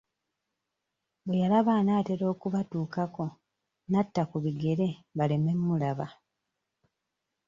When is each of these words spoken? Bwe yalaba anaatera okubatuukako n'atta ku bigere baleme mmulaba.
Bwe 1.25 1.41
yalaba 1.43 1.71
anaatera 1.79 2.25
okubatuukako 2.33 3.25
n'atta 3.89 4.23
ku 4.29 4.37
bigere 4.43 4.87
baleme 5.17 5.51
mmulaba. 5.57 6.07